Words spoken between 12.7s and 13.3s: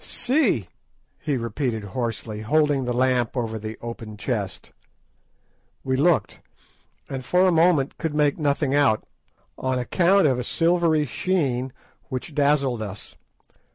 us.